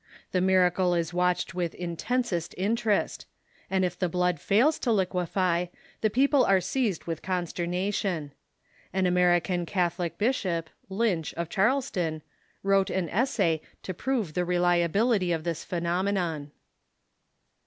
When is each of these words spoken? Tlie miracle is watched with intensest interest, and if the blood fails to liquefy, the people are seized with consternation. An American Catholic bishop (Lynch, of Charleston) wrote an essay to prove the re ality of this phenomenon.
Tlie 0.33 0.41
miracle 0.41 0.95
is 0.95 1.13
watched 1.13 1.53
with 1.53 1.75
intensest 1.75 2.55
interest, 2.57 3.27
and 3.69 3.85
if 3.85 3.99
the 3.99 4.09
blood 4.09 4.39
fails 4.39 4.79
to 4.79 4.91
liquefy, 4.91 5.67
the 6.01 6.09
people 6.09 6.43
are 6.43 6.59
seized 6.59 7.03
with 7.05 7.21
consternation. 7.21 8.31
An 8.93 9.05
American 9.05 9.63
Catholic 9.63 10.17
bishop 10.17 10.71
(Lynch, 10.89 11.35
of 11.35 11.49
Charleston) 11.49 12.23
wrote 12.63 12.89
an 12.89 13.09
essay 13.09 13.61
to 13.83 13.93
prove 13.93 14.33
the 14.33 14.43
re 14.43 14.55
ality 14.57 15.35
of 15.35 15.43
this 15.43 15.63
phenomenon. 15.63 16.49